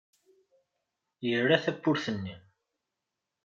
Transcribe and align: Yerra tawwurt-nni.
Yerra 1.27 1.57
tawwurt-nni. 1.63 2.35